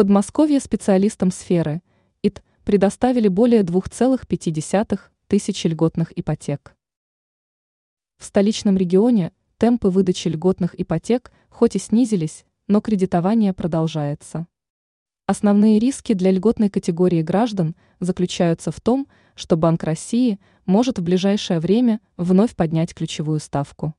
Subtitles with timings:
[0.00, 1.82] Подмосковье специалистам сферы
[2.22, 6.74] ИТ предоставили более 2,5 тысячи льготных ипотек.
[8.16, 14.46] В столичном регионе темпы выдачи льготных ипотек хоть и снизились, но кредитование продолжается.
[15.26, 21.60] Основные риски для льготной категории граждан заключаются в том, что Банк России может в ближайшее
[21.60, 23.94] время вновь поднять ключевую ставку.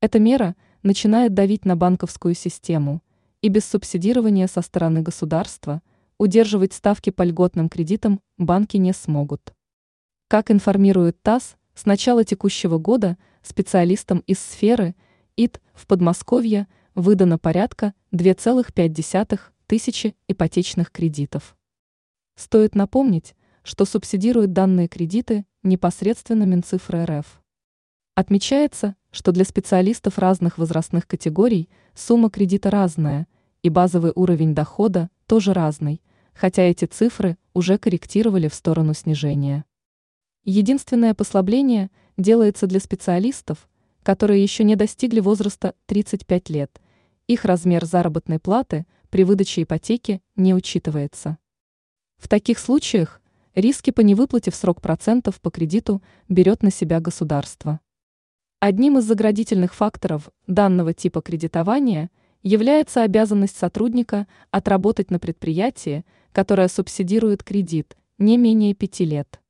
[0.00, 0.54] Эта мера
[0.84, 3.02] начинает давить на банковскую систему,
[3.42, 5.82] и без субсидирования со стороны государства
[6.18, 9.54] удерживать ставки по льготным кредитам банки не смогут.
[10.28, 14.94] Как информирует ТАСС, с начала текущего года специалистам из сферы
[15.36, 21.56] ИТ в Подмосковье выдано порядка 2,5 тысячи ипотечных кредитов.
[22.34, 27.42] Стоит напомнить, что субсидирует данные кредиты непосредственно Минцифры РФ.
[28.16, 33.26] Отмечается, что для специалистов разных возрастных категорий сумма кредита разная,
[33.62, 36.00] и базовый уровень дохода тоже разный,
[36.32, 39.66] хотя эти цифры уже корректировали в сторону снижения.
[40.44, 43.68] Единственное послабление делается для специалистов,
[44.02, 46.80] которые еще не достигли возраста 35 лет.
[47.26, 51.36] Их размер заработной платы при выдаче ипотеки не учитывается.
[52.16, 53.20] В таких случаях
[53.54, 57.78] риски по невыплате в срок процентов по кредиту берет на себя государство.
[58.58, 62.10] Одним из заградительных факторов данного типа кредитования
[62.42, 69.40] является обязанность сотрудника отработать на предприятии, которое субсидирует кредит, не менее пяти лет.